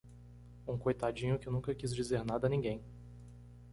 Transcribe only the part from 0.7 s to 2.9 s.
coitadinho que nunca quis dizer nada a ninguém!